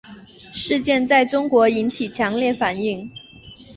[0.51, 2.83] 事件在中国引起强烈反响。